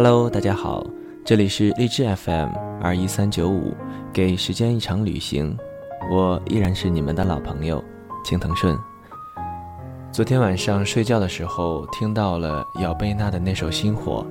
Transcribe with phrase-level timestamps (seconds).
[0.00, 0.86] Hello，大家好，
[1.24, 2.50] 这里是励志 FM
[2.80, 3.76] 二一三九五，
[4.12, 5.58] 给时间一场旅行，
[6.08, 7.82] 我依然是你们的老朋友
[8.24, 8.78] 青藤顺。
[10.12, 14.24] 昨天晚上睡觉的时候听到了姚贝娜的那首《星火》，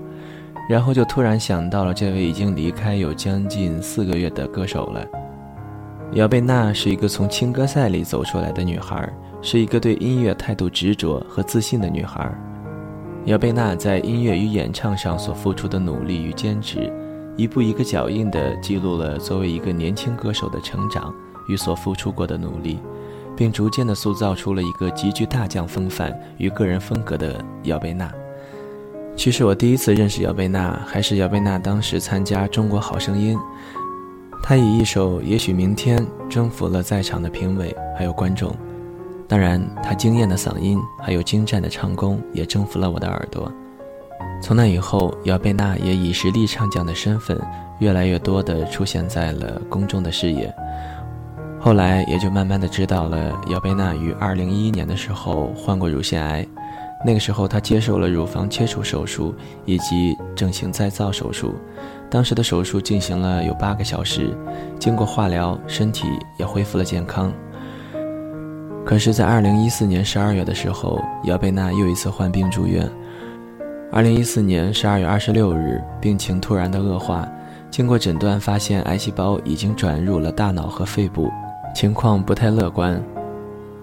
[0.70, 5.06] 然后就突然想到了这位已经离开有将近四个月的歌手了。
[6.14, 12.34] 姚贝娜是一个从青歌赛里走出来的女孩，是一个对音乐态度执着和自信的女孩。
[13.28, 16.90] 姚贝娜在音乐与演唱上所付出的努力与坚持，
[17.36, 21.14] 一步一个脚印地记录了作为一个年轻歌手的成长
[21.50, 22.80] 与所付出过的努力，
[23.36, 28.10] 并逐渐地塑造出了一个极具大将风范与个人风格的姚贝娜。
[29.18, 33.38] 其实我第一次认识姚贝娜，还是姚贝娜当时参加《中国好声音》，
[34.42, 38.56] 她以一首《也许明天》征服了在场的评委还有观众。
[39.28, 43.52] 当然，他惊艳的嗓音还有精湛的唱功也征服了我的耳朵。
[44.42, 47.38] 从那以后，姚贝娜也以实力唱将的身份，
[47.80, 50.54] 越来越多地出现在了公众的视野。
[51.60, 56.48] 后来，也就慢慢的知道了姚贝娜于2011年的时候患过乳腺癌。
[57.06, 61.56] 那个时候，她接受了乳房切除手术以及整形再造手术。
[62.10, 64.36] 当时的手术进行了有八个小时，
[64.80, 66.08] 经过化疗，身体
[66.40, 67.34] 也恢复了健康。
[68.88, 72.90] 可是，在二零一四年十二月的时候，姚贝娜又一次患病住院。
[73.92, 77.28] 二零一四年十二月二十六日，病情突然的恶化，
[77.70, 81.30] 经过诊断发现癌细胞已经转入了大脑和肺部，
[81.76, 82.98] 情况不太乐观。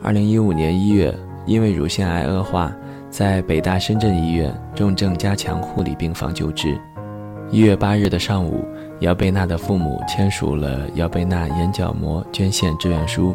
[0.02, 2.74] 二零一五年一月，因为乳腺癌恶化，
[3.11, 6.80] 在北大深圳医院重症加强护理病房救治。
[7.50, 8.64] 一月八日的上午，
[9.00, 13.34] 姚贝娜的父母签署了姚贝娜眼角膜捐献志愿书。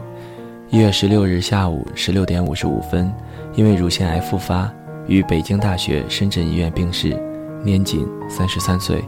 [0.72, 3.12] 一月十六日下午十六点五十五分，
[3.56, 4.72] 因为乳腺癌复发，
[5.08, 7.20] 于北京大学深圳医院病逝，
[7.64, 9.04] 年仅三十三岁。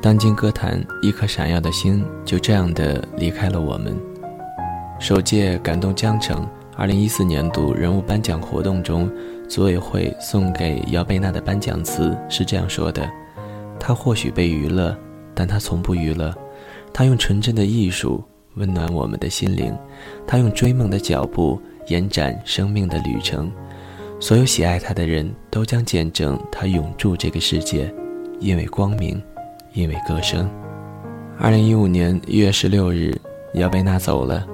[0.00, 3.96] 当今歌坛一颗闪耀的星就这样的离开了我们。
[4.98, 6.44] 首届感动江城
[6.76, 9.08] 二零一四年度人物颁奖活动中，
[9.48, 13.08] 组委会送给姚贝娜的颁奖词是这样说的
[13.78, 14.96] ：“她或许被娱乐，
[15.32, 16.34] 但她从不娱乐。
[16.92, 18.20] 她用纯真的艺术。”
[18.54, 19.76] 温暖我们的心灵，
[20.26, 23.50] 他用追梦的脚步延展生命的旅程。
[24.20, 27.92] 所有喜爱他的人都将见证他永驻这个世界，
[28.38, 29.20] 因为光明，
[29.72, 30.48] 因为歌声。
[31.38, 33.18] 二零一五年一月十六日，
[33.54, 34.46] 姚贝娜走了，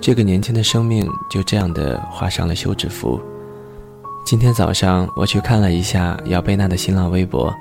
[0.00, 3.20] 这个年轻的生命就这样的画上了休止符。
[4.26, 7.54] 今天早上我去看了一下姚贝娜的新浪微博，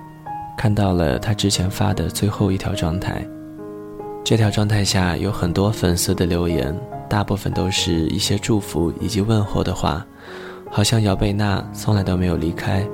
[0.58, 3.24] 看到了她之前发的最后一条状态。
[4.24, 6.74] 这条状态下有很多粉丝的留言，
[7.10, 10.06] 大部分都是一些祝福以及问候的话，
[10.72, 12.88] 好像姚贝娜从来都没有离开，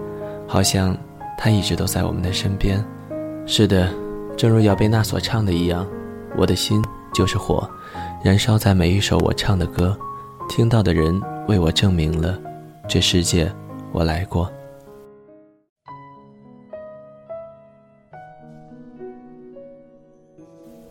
[0.48, 0.98] 好像
[1.38, 2.84] 她一直都在我们的身边。
[3.46, 3.94] 是的，
[4.36, 5.88] 正如姚贝娜所唱的一样，
[6.36, 7.70] 我的心就是火，
[8.24, 9.96] 燃烧在每一首我唱的歌，
[10.50, 12.40] 听到的人为我证明了，
[12.88, 13.52] 这世界
[13.92, 14.52] 我来过。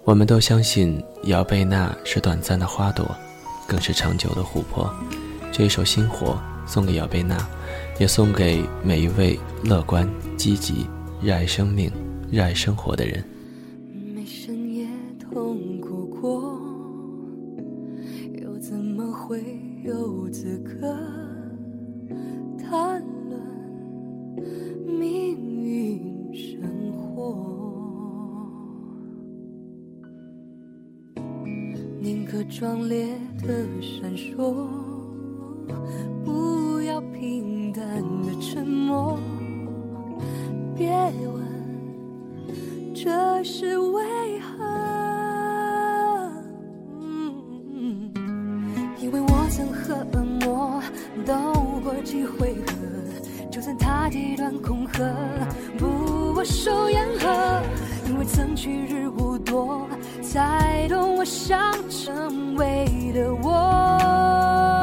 [0.08, 3.14] 我们都相信姚贝娜是短暂的花朵，
[3.66, 4.90] 更是长久的琥珀。
[5.52, 7.36] 这一首《星火》送给姚贝娜，
[7.98, 10.88] 也送给每一位乐观、积极、
[11.20, 11.92] 热爱生命、
[12.30, 13.22] 热爱生活的人。
[34.38, 34.54] 闪烁，
[36.24, 37.84] 不要平淡
[38.22, 39.18] 的沉默。
[40.76, 40.88] 别
[41.26, 41.44] 问
[42.94, 44.54] 这是为何，
[49.00, 50.80] 因为我曾和恶魔
[51.26, 51.34] 斗
[51.82, 52.72] 过几回合，
[53.50, 55.02] 就算他极端恐吓，
[55.76, 57.60] 不握手言和。
[58.18, 59.88] 未曾去日无多，
[60.20, 64.77] 才懂我想成为的我。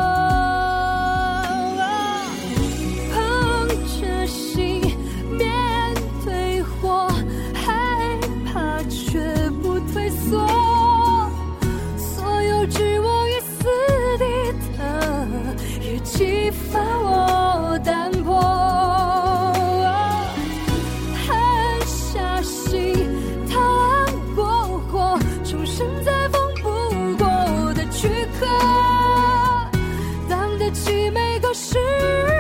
[31.58, 31.78] 是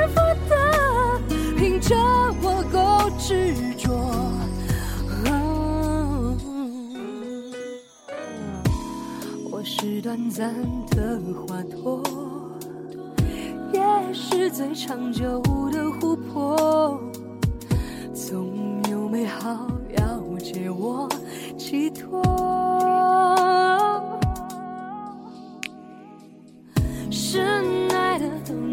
[0.09, 0.15] 福
[0.49, 1.21] 的
[1.55, 1.95] 凭着
[2.41, 3.89] 我够执着
[9.49, 10.53] 我是短暂
[10.89, 11.17] 的
[11.47, 12.03] 花朵
[13.71, 13.81] 也
[14.13, 15.41] 是最长久
[15.71, 16.99] 的湖泊
[18.13, 19.65] 总有美好
[19.97, 21.07] 要借我
[21.57, 22.21] 寄托。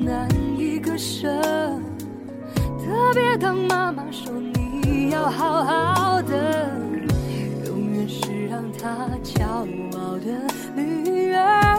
[0.05, 0.29] 难
[0.59, 1.29] 以割舍。
[2.85, 6.71] 特别当妈妈说你要好好的，
[7.67, 10.27] 永远是让她骄傲的
[10.75, 11.79] 女儿。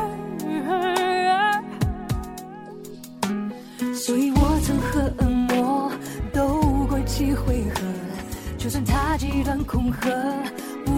[3.94, 5.92] 所以我曾和恶魔
[6.34, 7.82] 斗过几回合，
[8.58, 10.10] 就算他极端恐吓，
[10.84, 10.92] 不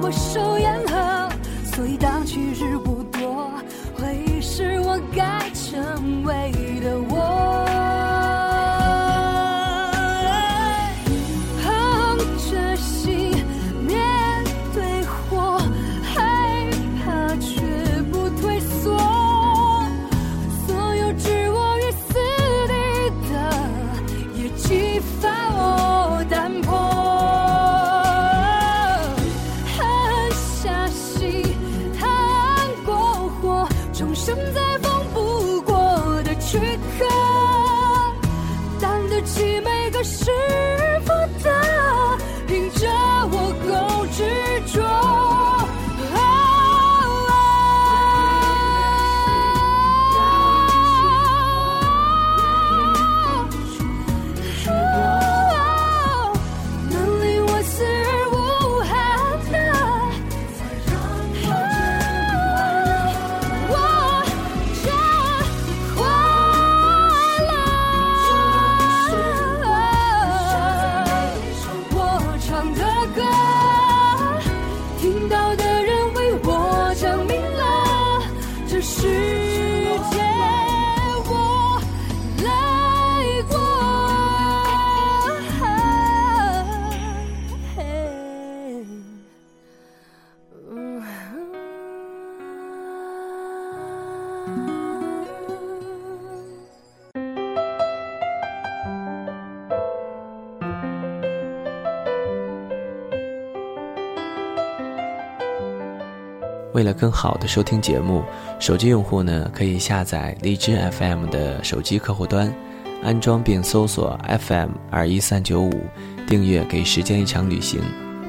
[0.00, 1.28] 我手言和。
[1.64, 3.01] 所以当去日不，
[5.72, 6.52] 成为
[6.82, 7.64] 的我。
[11.62, 12.18] 捧
[12.50, 13.32] 着心
[13.80, 13.96] 面
[14.74, 15.58] 对火，
[16.02, 16.68] 害
[17.02, 17.62] 怕却
[18.12, 18.98] 不退缩。
[20.66, 22.12] 所有置我于死
[22.68, 22.74] 地
[23.30, 23.32] 的，
[24.34, 26.70] 也激发我胆魄。
[29.74, 29.78] 狠
[30.60, 31.42] 下心，
[31.98, 32.06] 趟
[32.84, 32.92] 过
[33.40, 34.60] 火，重生在
[106.82, 108.24] 为了更好的收听节目，
[108.58, 112.52] 手机用户呢可以下载荔枝 FM 的手机客户端，
[113.04, 114.18] 安装并搜索
[114.48, 115.70] FM 二一三九五，
[116.26, 117.80] 订阅给时间一场旅行，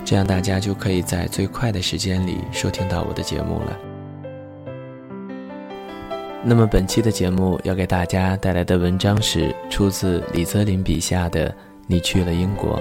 [0.05, 3.75] 这样大家就可以在最快的时间里收听到我的节目了。
[6.43, 11.49] 那么本期的节目要给大家带来的文章是出自李泽林笔下的
[11.87, 12.77] 《你去了英国》。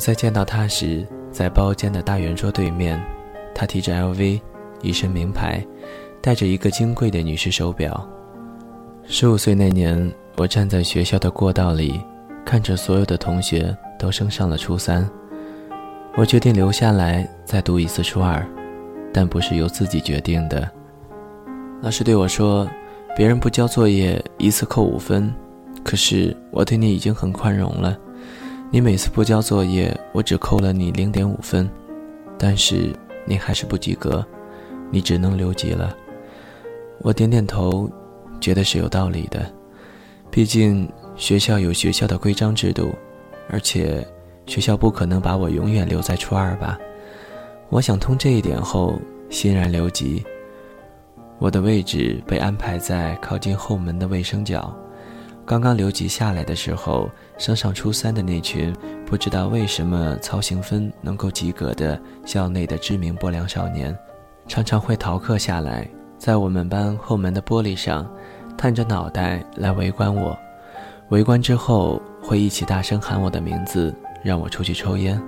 [0.00, 3.00] 在见到他时，在包间的大圆桌对面，
[3.54, 4.40] 他提着 LV，
[4.80, 5.64] 一身名牌，
[6.22, 8.08] 戴着一个金贵的女士手表。
[9.04, 12.00] 十五岁那年，我站在学校的过道里，
[12.44, 15.08] 看着所有的同学都升上了初三，
[16.16, 18.44] 我决定留下来再读一次初二，
[19.12, 20.68] 但不是由自己决定的。
[21.82, 22.68] 老师对我说
[23.16, 25.32] ：“别人不交作业，一次扣五分，
[25.84, 27.96] 可是我对你已经很宽容了。”
[28.72, 31.68] 你每次不交作业，我只扣了你零点五分，
[32.38, 34.24] 但是你还是不及格，
[34.92, 35.96] 你只能留级了。
[37.00, 37.90] 我点点头，
[38.40, 39.44] 觉得是有道理的，
[40.30, 42.94] 毕竟学校有学校的规章制度，
[43.48, 44.06] 而且
[44.46, 46.78] 学校不可能把我永远留在初二吧。
[47.70, 49.00] 我想通这一点后，
[49.30, 50.24] 欣然留级。
[51.40, 54.72] 我的位置被安排在靠近后门的卫生角。
[55.50, 58.72] 刚刚留级下来的时候，升上初三的那群
[59.04, 63.92] 不知道为什么操行分能够及格的校内的知名不良少年，
[64.46, 68.08] 常常会逃课下来，在我们班后门的玻璃上，
[68.56, 70.38] 探着脑袋来围观我。
[71.08, 73.92] 围观之后，会一起大声喊我的名字，
[74.22, 75.20] 让我出去抽烟。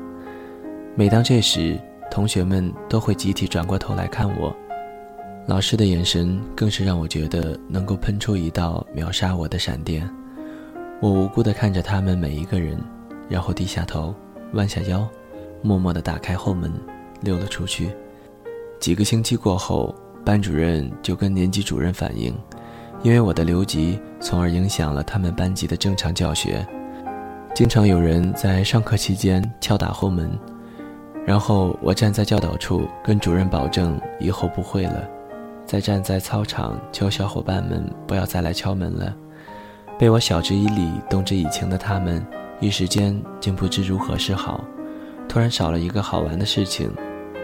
[0.94, 1.76] 每当这时，
[2.12, 4.56] 同学们都会集体转过头来看我。
[5.44, 10.08] 老师的眼神更是让我觉得能够喷出一道秒杀我的闪电。
[11.00, 12.78] 我无辜地看着他们每一个人，
[13.28, 14.14] 然后低下头，
[14.52, 15.06] 弯下腰，
[15.60, 16.72] 默默地打开后门，
[17.22, 17.90] 溜了出去。
[18.78, 19.92] 几个星期过后，
[20.24, 22.32] 班主任就跟年级主任反映，
[23.02, 26.64] 因为我的留级，从而影响了他们班级的正常教学。
[27.52, 30.30] 经常有人在上课期间敲打后门，
[31.26, 35.08] 然后我站在教导处跟主任保证以后不会了，
[35.72, 39.16] 再站在操场求小伙伴们不要再来敲门了。
[39.98, 42.22] 被我晓之以理、动之以情的他们，
[42.60, 44.62] 一时间竟不知如何是好。
[45.26, 46.90] 突然少了一个好玩的事情，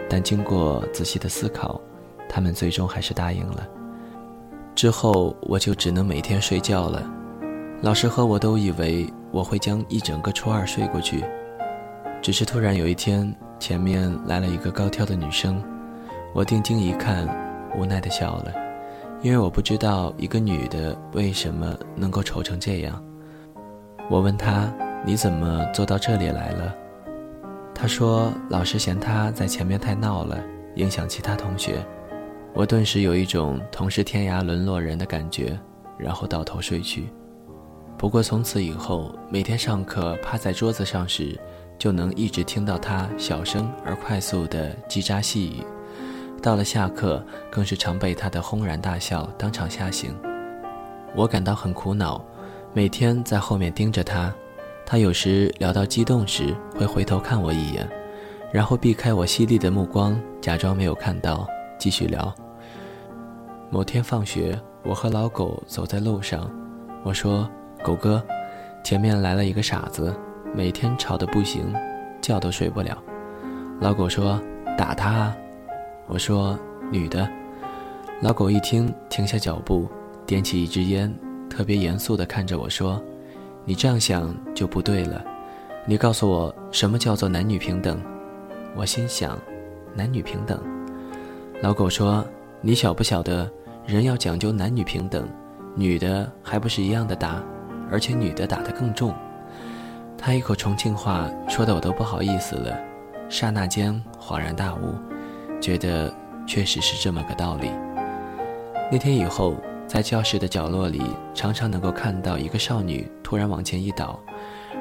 [0.07, 1.81] 但经过仔细的思考，
[2.29, 3.67] 他们最终还是答应了。
[4.75, 7.03] 之后我就只能每天睡觉了。
[7.81, 11.25] 老师和我都以为我会将一整个初二睡过去，
[12.21, 15.59] 只是突然有一天，前面来了一个高挑的女生，
[16.31, 17.27] 我定睛一看，
[17.75, 18.53] 无奈的笑了，
[19.21, 23.03] 因为我不知道一个女的为什么能够丑成这样。
[24.09, 24.73] 我问她
[25.05, 26.75] ：“你怎么坐到这里来了？”
[27.75, 30.37] 她说：“老师嫌她在前面太闹了，
[30.75, 31.85] 影响其他同学。”
[32.53, 35.57] 我顿时有一种同是天涯沦落人的感觉，
[35.97, 37.07] 然后倒头睡去。
[37.95, 41.39] 不过从此以后，每天上课趴在桌子上时，
[41.77, 45.63] 就能一直听到他小声而快速的叽喳细语；
[46.39, 50.15] 到了下课，更是常被他的轰然大笑当场吓醒。
[51.15, 52.23] 我感到很苦恼，
[52.73, 54.33] 每天在后面盯着他，
[54.85, 57.87] 他有时聊到激动时会回头看我一眼，
[58.51, 61.45] 然后避开我犀利的目光，假装没有看到，
[61.77, 62.33] 继续聊。
[63.69, 66.49] 某天放学，我和老狗走在路上，
[67.03, 67.49] 我说。
[67.81, 68.21] 狗哥，
[68.83, 70.13] 前面来了一个傻子，
[70.53, 71.73] 每天吵得不行，
[72.21, 73.01] 觉都睡不了。
[73.79, 74.37] 老狗说
[74.77, 75.37] ：“打他。”啊。”
[76.09, 76.59] 我说
[76.91, 77.29] ：“女的。”
[78.21, 79.87] 老狗一听，停下脚步，
[80.25, 81.13] 点起一支烟，
[81.49, 83.01] 特别严肃地看着我说
[83.63, 85.23] ：“你这样想就不对了。
[85.85, 88.01] 你告诉我，什么叫做男女平等？”
[88.75, 89.39] 我心想
[89.95, 90.59] ：“男女平等？”
[91.61, 92.25] 老狗说
[92.59, 93.49] ：“你晓不晓得，
[93.85, 95.25] 人要讲究男女平等，
[95.75, 97.41] 女的还不是一样的打？”
[97.91, 99.15] 而且女的打得更重，
[100.15, 102.77] 他一口重庆话说的我都不好意思了，
[103.29, 104.93] 刹那间恍然大悟，
[105.59, 106.13] 觉得
[106.45, 107.69] 确实是这么个道理。
[108.91, 109.55] 那天以后，
[109.87, 111.01] 在教室的角落里，
[111.33, 114.19] 常常能够看到一个少女突然往前一倒，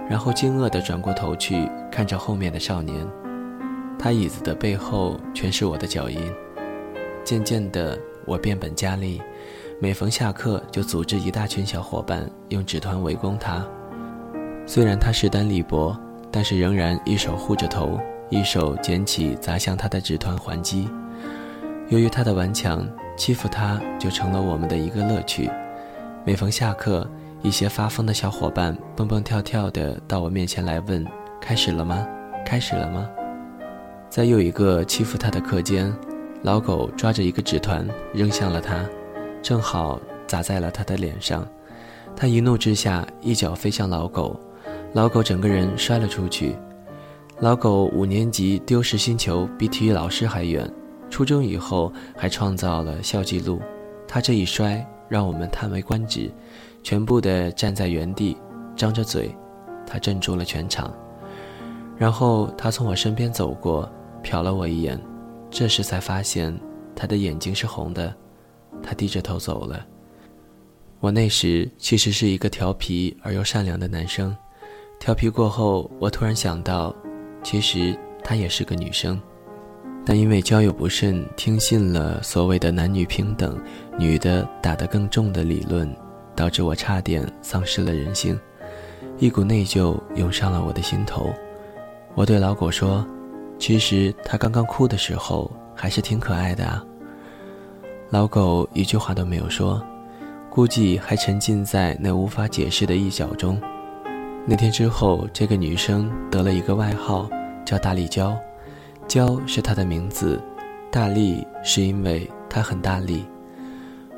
[0.08, 3.06] 然后惊愕地转过头去看着后面的少年，
[3.98, 6.18] 他椅子的背后全是我的脚印。
[7.24, 9.20] 渐渐的，我变本加厉。
[9.80, 13.64] 每逢下课，就组织一大群小伙伴用纸团围攻他。
[14.66, 15.96] 虽然他势单力薄，
[16.32, 20.88] 但是仍然一手护着头，一手捡起砸向他的纸团还击。
[21.88, 25.50] 由于他的顽强，欺负他就成了我们的一个乐趣。
[26.24, 27.08] 每逢下课，
[27.40, 31.06] 一些发疯的小伙伴蹦蹦跳跳地到我面前来问
[31.40, 32.06] ：“开始了吗？
[32.44, 33.08] 开始了吗？”
[34.10, 35.94] 在又一个欺负他的课间，
[36.42, 38.84] 老狗抓着一个纸团扔向了他。
[39.42, 41.46] 正好砸在了他的脸上，
[42.14, 44.38] 他一怒之下一脚飞向老狗，
[44.92, 46.54] 老狗整个人摔了出去。
[47.40, 50.68] 老狗五年级丢失星球比体育老师还远，
[51.08, 53.62] 初中以后还创造了校纪录。
[54.08, 56.28] 他这一摔让我们叹为观止，
[56.82, 58.36] 全部的站在原地，
[58.74, 59.30] 张着嘴。
[59.86, 60.92] 他镇住了全场，
[61.96, 63.88] 然后他从我身边走过，
[64.22, 65.00] 瞟了我一眼，
[65.48, 66.54] 这时才发现
[66.94, 68.12] 他的眼睛是红的。
[68.82, 69.86] 他低着头走了。
[70.98, 74.36] 我那时其实是一个调皮而又善良的男生。
[74.98, 76.94] 调皮过后，我突然想到，
[77.42, 79.20] 其实她也是个女生，
[80.04, 83.58] 但因为交友不慎，听信了所谓的男女平等、
[83.98, 85.88] 女的打得更重的理论，
[86.34, 88.38] 导致我差点丧失了人性，
[89.18, 91.32] 一股内疚涌上了我的心头。
[92.14, 93.06] 我对老狗说
[93.58, 96.84] ：“其实他刚刚哭的时候还是挺可爱的啊。”
[98.10, 99.82] 老狗一句话都没有说，
[100.50, 103.60] 估计还沉浸在那无法解释的一角中。
[104.50, 107.28] 那天之后，这个女生得了一个外号，
[107.66, 108.34] 叫大力娇。
[109.06, 110.40] 娇是她的名字，
[110.90, 113.26] 大力是因为她很大力。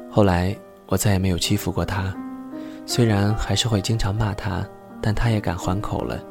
[0.09, 0.57] 后来
[0.87, 2.15] 我再也没有欺负过她，
[2.87, 4.65] 虽然还是会经常骂她，
[5.03, 6.23] 但她也敢还口了，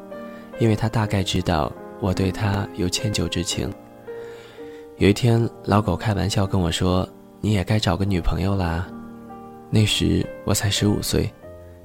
[0.58, 3.70] 因为她大概知道我对她有歉疚之情。
[4.96, 7.06] 有一天，老狗开玩笑跟我说。
[7.42, 8.86] 你也该找个女朋友啦。
[9.70, 11.32] 那时我才十五岁，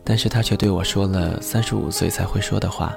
[0.06, 2.96] 但是他却对我说了三十五岁才会说的话。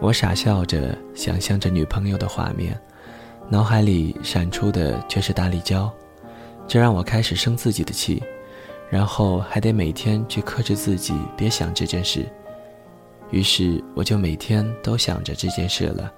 [0.00, 2.78] 我傻笑着想象着女朋友的画面，
[3.48, 5.90] 脑海里闪出的却是大力胶，
[6.68, 8.22] 这让我开始生自己的气，
[8.90, 12.24] 然后还得每天去克制自己别想这件事。
[13.30, 16.12] 于是我就每天都想着这件事了，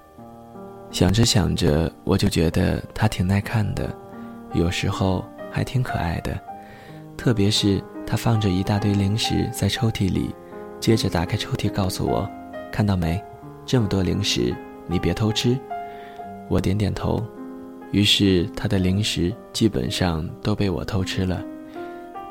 [0.91, 3.89] 想着想着我就觉得他挺耐看的，
[4.53, 5.23] 有时候。
[5.51, 6.39] 还挺可爱的，
[7.17, 10.33] 特别是他放着一大堆零食在抽屉里，
[10.79, 12.27] 接着打开抽屉告诉我
[12.73, 13.23] ：“看到没，
[13.67, 14.51] 这么多零食，
[14.87, 15.55] 你别偷吃。”
[16.49, 17.23] 我点点头。
[17.91, 21.39] 于是他的零食基本上都被我偷吃了。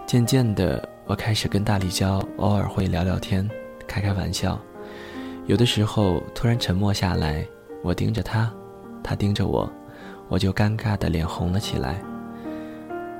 [0.04, 3.48] 渐渐的，我开始跟大力娇偶尔会聊聊天，
[3.86, 4.60] 开开玩笑。
[5.46, 7.46] 有的时候突然沉默下来，
[7.84, 8.52] 我盯着他，
[9.00, 9.70] 他盯着我，
[10.28, 12.02] 我就尴尬的脸红了起来。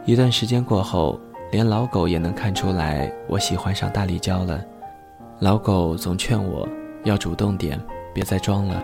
[0.04, 1.20] 一段时间过后，
[1.50, 4.62] 连老狗也能看出来我喜欢上大力娇了。
[5.38, 6.68] 老狗总劝我
[7.04, 7.80] 要主动点，
[8.12, 8.82] 别再装了。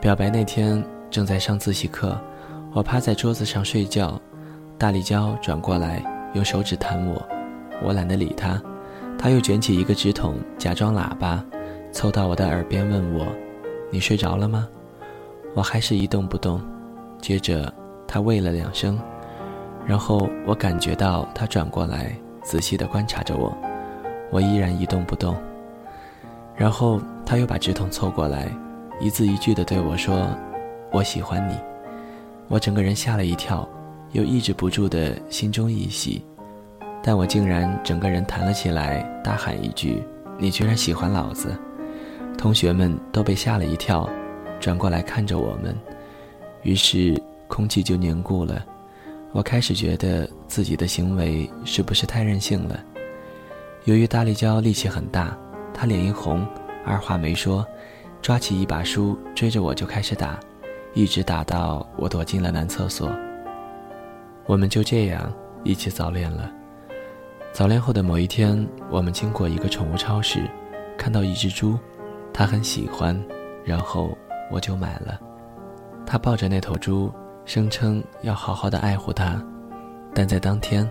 [0.00, 2.18] 表白那天正在上自习课，
[2.72, 4.20] 我趴在桌子上睡觉，
[4.76, 6.02] 大力娇转过来
[6.34, 7.22] 用手指弹我，
[7.82, 8.60] 我懒得理他，
[9.18, 11.44] 他又卷起一个纸筒假装喇叭。
[11.90, 13.26] 凑到我的耳边问我
[13.90, 14.68] ：“你睡着了吗？”
[15.54, 16.60] 我还是一动不动。
[17.20, 17.72] 接着
[18.06, 18.98] 他喂了两声，
[19.88, 23.56] 然后我感觉到他转过来，仔细地观察着我。
[24.30, 25.34] 我依然一动不动。
[26.54, 28.52] 然后他又把纸筒凑过来，
[29.00, 30.28] 一字一句地对我说
[30.92, 31.56] ：“我喜欢你。”
[32.48, 33.66] 我整个人吓了一跳，
[34.12, 36.22] 又抑制不住的心中一喜，
[37.02, 40.02] 但我竟然整个人弹了起来，大喊一句
[40.36, 41.56] ：“你居然喜欢老子！”
[42.36, 44.06] 同学们都被吓了一跳，
[44.60, 45.74] 转过来看着我们，
[46.62, 48.62] 于是空气就凝固了。
[49.32, 52.82] 我开始觉得自己的行为是不是太任性了？
[53.84, 55.36] 由于大力娇力气很大，
[55.72, 56.46] 她脸一红，
[56.84, 57.66] 二话没说，
[58.22, 60.40] 抓起一把书追着我就开始打，
[60.94, 63.10] 一直打到我躲进了男厕所。
[64.46, 65.32] 我们就这样
[65.62, 66.50] 一起早恋了。
[67.52, 70.40] 早恋后的某一天，我们经过一个宠物超市，
[70.96, 71.78] 看到一只猪。
[72.32, 73.20] 他很喜欢，
[73.64, 74.16] 然后
[74.50, 75.20] 我就买了。
[76.06, 77.12] 他抱着那头猪，
[77.48, 79.42] 声称要好好的爱护它，
[80.14, 80.86] 但在当天，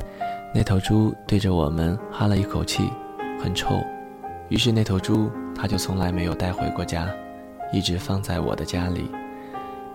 [0.56, 2.90] 那头猪对着我们哈了一口气，
[3.40, 3.80] 很臭。
[4.50, 7.08] 于是那头猪他就从来没有带回过家，
[7.72, 9.08] 一直放在我的家里。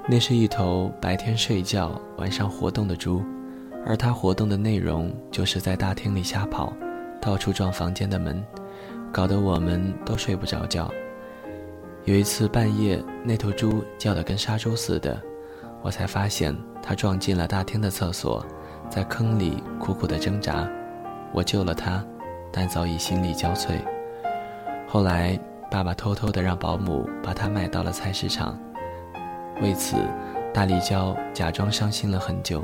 [0.09, 3.21] 那是一头白天睡觉、晚上活动的猪，
[3.85, 6.73] 而它活动的内容就是在大厅里瞎跑，
[7.21, 8.41] 到处撞房间的门，
[9.11, 10.89] 搞得我们都睡不着觉。
[12.05, 15.21] 有一次半夜，那头猪叫得跟杀猪似的，
[15.83, 18.45] 我才发现它撞进了大厅的厕所，
[18.89, 20.69] 在坑里苦苦的挣扎。
[21.33, 22.05] 我救了它，
[22.53, 23.81] 但早已心力交瘁。
[24.87, 25.39] 后来，
[25.71, 28.59] 爸爸偷偷的让保姆把它卖到了菜市场。
[29.61, 29.97] 为此，
[30.53, 32.63] 大力娇假装伤心了很久。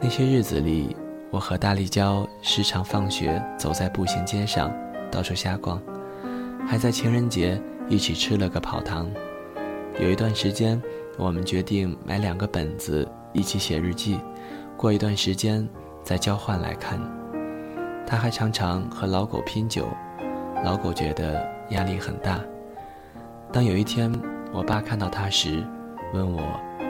[0.00, 0.96] 那些日子里，
[1.30, 4.72] 我和大力娇时常放学走在步行街上，
[5.10, 5.80] 到处瞎逛，
[6.66, 7.60] 还在情人节。
[7.86, 9.10] 一起吃了个跑堂，
[10.00, 10.80] 有一段时间，
[11.16, 14.18] 我们决定买两个本子一起写日记，
[14.76, 15.66] 过一段时间
[16.02, 17.00] 再交换来看。
[18.06, 19.86] 他还常常和老狗拼酒，
[20.64, 22.40] 老狗觉得压力很大。
[23.52, 24.12] 当有一天
[24.52, 25.64] 我爸看到他时，
[26.12, 26.42] 问我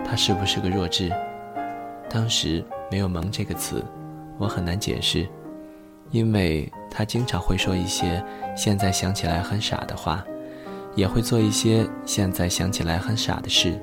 [0.04, 1.12] 他是不是个弱智，
[2.08, 3.84] 当时没有“萌”这个词，
[4.38, 5.28] 我很难解释，
[6.10, 8.24] 因为他经常会说一些
[8.56, 10.24] 现在想起来很傻的话。
[10.96, 13.76] 也会做一些现在想起来很傻的事，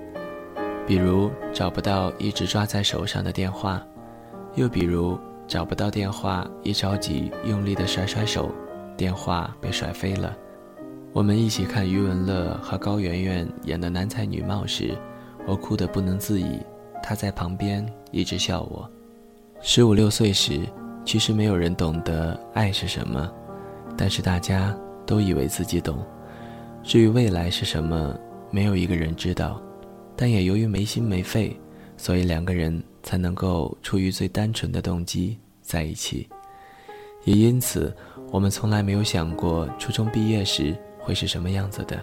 [0.87, 3.81] 比如找不到一直抓在手上的电话，
[4.55, 5.17] 又比如
[5.47, 8.51] 找不到电话，一着急用力的甩甩手，
[8.97, 10.35] 电话被甩飞了。
[11.13, 14.97] 我们一起看余文乐和高圆圆演的男才女貌时，
[15.45, 16.59] 我哭得不能自已，
[17.03, 18.89] 他在旁边一直笑我。
[19.61, 20.61] 十五六岁时，
[21.05, 23.31] 其实没有人懂得爱是什么，
[23.95, 25.97] 但是大家都以为自己懂。
[26.81, 28.17] 至于未来是什么，
[28.49, 29.61] 没有一个人知道，
[30.15, 31.55] 但也由于没心没肺，
[31.97, 36.27] 所以两个人才能够出于最单纯的动机在一起。
[37.23, 37.95] 也因此，
[38.31, 41.99] 我们从来没有想过初中毕业时会是什么样子的。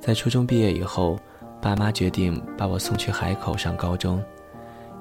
[0.00, 1.18] 在初中毕业以后，
[1.60, 4.22] 爸妈决定把我送去海口上高中，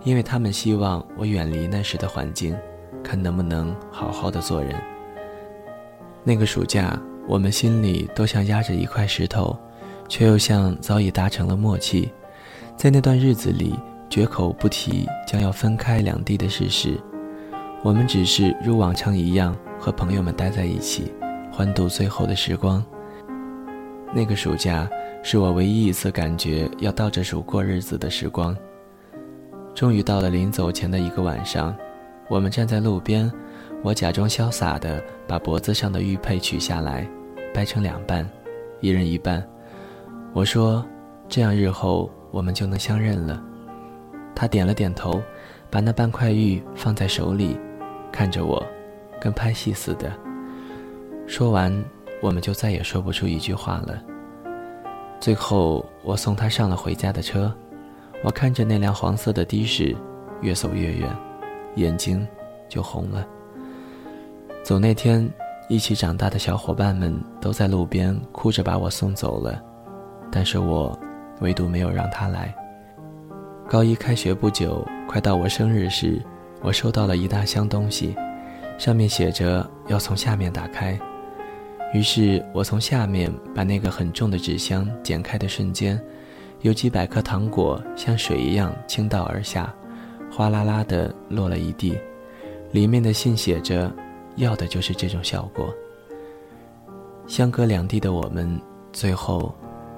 [0.03, 2.55] 因为他们希望我远离那时的环境，
[3.03, 4.75] 看能不能好好的做人。
[6.23, 6.99] 那个暑假。
[7.27, 9.57] 我们心里都像压着一块石头，
[10.07, 12.11] 却又像早已达成了默契，
[12.75, 13.73] 在那段日子里
[14.09, 16.99] 绝口不提将要分开两地的事实。
[17.83, 21.13] 我们只是如往常一样和朋友们待在一起，
[21.51, 22.83] 欢度最后的时光。
[24.13, 24.89] 那个暑假
[25.23, 28.55] 是我唯一一次感觉要倒着数过日子的时光。
[29.73, 31.75] 终于到了临走前的一个晚上，
[32.29, 33.31] 我们站在路边。
[33.83, 37.07] 我假装潇洒地把脖子上的玉佩取下来，
[37.53, 38.27] 掰成两半，
[38.79, 39.45] 一人一半。
[40.36, 40.86] 我说
[41.30, 43.41] ：“这样日后我们就能相认了。”
[44.36, 45.21] 他点了点头，
[45.71, 47.58] 把那半块玉放在手里，
[48.12, 48.62] 看着我，
[49.17, 50.12] 跟拍戏似的。
[51.26, 51.74] 说完，
[52.21, 53.98] 我们就再也说不出一句话了。
[55.21, 57.50] 最后，我送他上了回家的车。
[58.21, 59.95] 我看着那辆黄色的的士，
[60.41, 61.10] 越走越远，
[61.76, 62.28] 眼睛
[62.67, 63.26] 就红了。
[64.63, 65.32] 走那天，
[65.69, 69.63] 一起长大的小伙伴们都在路边哭着把我送走了，
[70.31, 70.97] 但是我
[71.41, 72.53] 唯独没有让他来。
[73.69, 76.21] 高一开学不久，快到我生日时，
[76.61, 78.15] 我收到了一大箱东西，
[78.77, 80.99] 上面写着要从下面打开。
[81.93, 85.99] 于是我从下面把那个很重的纸箱剪开的瞬间，
[86.61, 89.73] 有几百颗糖果像水一样倾倒而下，
[90.31, 91.97] 哗啦啦的落了一地。
[92.71, 93.89] 里面的信写着
[94.35, 95.73] ：“要的就是这种效果。”
[97.25, 98.59] 相隔两地的我们，
[98.91, 99.55] 最后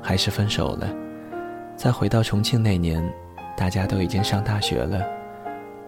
[0.07, 0.87] 还是分手了。
[1.75, 3.03] 再回到重庆那年，
[3.57, 5.05] 大家都已经上大学了，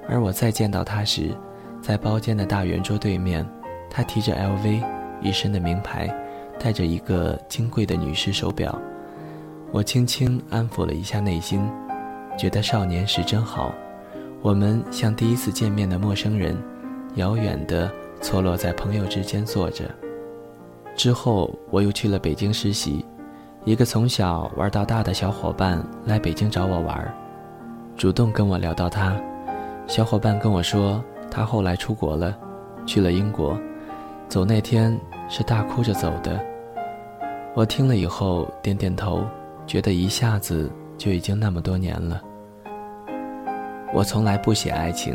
[0.09, 1.33] 而我再见到他时，
[1.81, 3.49] 在包间的大圆桌对面，
[3.89, 4.83] 他提着 LV。
[5.21, 6.13] 一身的名牌，
[6.59, 8.77] 戴着一个金贵的女士手表，
[9.71, 11.61] 我轻轻安抚了一下内心，
[12.37, 13.73] 觉得少年时真好。
[14.41, 16.57] 我们像第一次见面的陌生人，
[17.15, 19.85] 遥远的错落在朋友之间坐着。
[20.95, 23.05] 之后我又去了北京实习，
[23.65, 27.13] 一个从小玩到大的小伙伴来北京找我玩，
[27.97, 29.13] 主动跟我聊到他。
[29.85, 32.35] 小伙伴跟我说，他后来出国了，
[32.85, 33.59] 去了英国。
[34.29, 36.39] 走那天是大哭着走的，
[37.53, 39.25] 我听了以后点点头，
[39.67, 42.21] 觉得一下子就已经那么多年了。
[43.93, 45.13] 我从来不写爱情，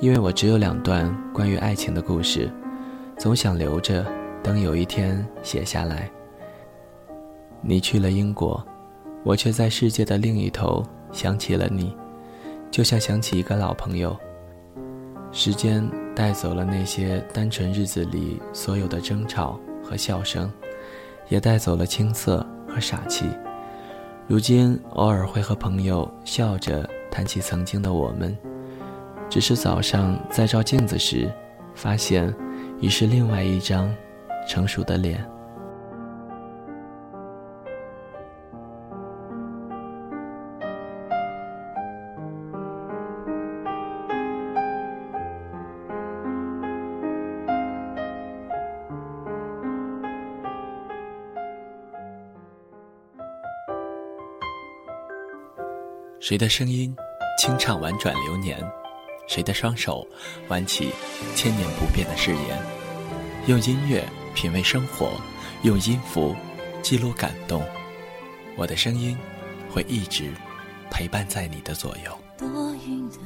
[0.00, 2.48] 因为我只有两段关于爱情的故事，
[3.18, 4.06] 总想留着，
[4.42, 6.08] 等有一天写下来。
[7.66, 8.62] 你去了英国，
[9.22, 11.96] 我却在世界的另一头想起了你，
[12.70, 14.14] 就像想起一个老朋友。
[15.32, 15.82] 时间
[16.14, 20.52] 带走了那些单纯日子里所有的争吵和笑声，
[21.30, 23.24] 也带走了青涩和傻气。
[24.26, 28.36] 如今偶尔会和朋友笑着谈起曾经的我们，
[29.30, 31.32] 只是早上在照镜子时，
[31.74, 32.32] 发现
[32.78, 33.90] 已是另外一张
[34.46, 35.26] 成熟的脸。
[56.26, 56.96] 谁的声音
[57.38, 58.58] 清唱婉转流年？
[59.28, 60.08] 谁的双手
[60.48, 60.88] 挽起
[61.36, 62.58] 千年不变的誓言？
[63.46, 64.02] 用音乐
[64.34, 65.20] 品味生活，
[65.64, 66.34] 用音符
[66.82, 67.62] 记录感动。
[68.56, 69.14] 我的声音
[69.70, 70.32] 会一直
[70.90, 72.18] 陪伴在你的左右。
[72.38, 73.18] 多云的